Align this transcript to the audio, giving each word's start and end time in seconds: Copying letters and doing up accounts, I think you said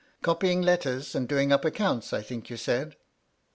Copying 0.23 0.63
letters 0.63 1.13
and 1.13 1.27
doing 1.29 1.51
up 1.53 1.63
accounts, 1.63 2.11
I 2.11 2.23
think 2.23 2.49
you 2.49 2.57
said 2.57 2.95